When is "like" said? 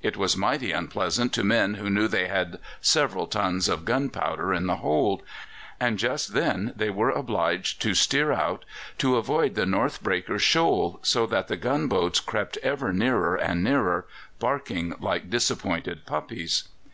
15.00-15.28